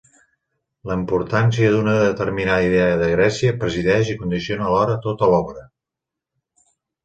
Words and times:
La 0.91 0.95
importància 0.99 1.69
d'una 1.75 1.93
determinada 1.97 2.65
idea 2.69 2.89
de 3.03 3.11
Grècia 3.13 3.53
presideix 3.61 4.13
i 4.15 4.19
condiciona 4.25 4.69
alhora 4.73 4.99
tota 5.07 5.33
l'obra. 5.35 5.71